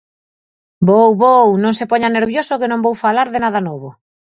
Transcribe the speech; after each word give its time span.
Vou 0.87 1.09
vou, 1.23 1.47
non 1.63 1.73
se 1.79 1.89
poña 1.91 2.13
nervioso 2.17 2.59
que 2.59 2.71
non 2.71 2.83
vou 2.85 2.95
falar 3.03 3.27
de 3.33 3.39
nada 3.43 3.59
novo. 3.67 3.89